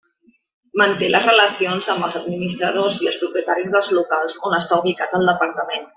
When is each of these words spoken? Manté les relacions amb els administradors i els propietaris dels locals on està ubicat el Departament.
Manté 0.81 1.09
les 1.15 1.27
relacions 1.31 1.91
amb 1.95 2.07
els 2.07 2.17
administradors 2.21 2.97
i 3.05 3.11
els 3.13 3.19
propietaris 3.25 3.69
dels 3.77 3.93
locals 3.99 4.41
on 4.51 4.61
està 4.63 4.81
ubicat 4.85 5.19
el 5.21 5.33
Departament. 5.33 5.87